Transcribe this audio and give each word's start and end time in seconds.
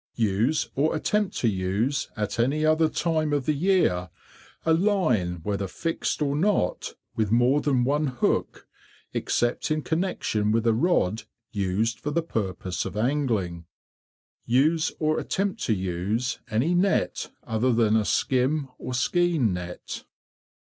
3. 0.15 0.25
Use 0.25 0.67
or 0.75 0.95
attempt 0.95 1.37
to 1.37 1.47
use 1.47 2.09
at 2.17 2.39
any 2.39 2.65
other 2.65 2.89
time 2.89 3.31
of 3.31 3.45
the 3.45 3.53
year, 3.53 4.09
a 4.65 4.73
Line, 4.73 5.41
whether 5.43 5.67
fixed 5.67 6.23
or 6.23 6.35
not, 6.35 6.95
with 7.15 7.31
more 7.31 7.61
than 7.61 7.83
one 7.83 8.07
hook, 8.07 8.67
except 9.13 9.69
in 9.69 9.83
connection 9.83 10.51
with 10.51 10.65
a 10.65 10.73
rod 10.73 11.21
used 11.51 11.99
for 11.99 12.09
the 12.09 12.23
purpose 12.23 12.83
of 12.83 12.97
Angling. 12.97 13.65
4. 14.47 14.53
Use 14.55 14.91
or 14.97 15.19
attempt 15.19 15.61
to 15.65 15.73
use 15.75 16.39
any 16.49 16.73
Net 16.73 17.29
other 17.43 17.71
than 17.71 17.95
a 17.95 18.03
Skim 18.03 18.69
or 18.79 18.95
Skein 18.95 19.53
Net. 19.53 20.03